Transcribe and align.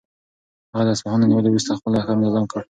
هغه 0.71 0.83
د 0.87 0.89
اصفهان 0.95 1.19
له 1.21 1.27
نیولو 1.29 1.49
وروسته 1.51 1.77
خپل 1.79 1.91
لښکر 1.95 2.15
منظم 2.19 2.45
کړ. 2.51 2.59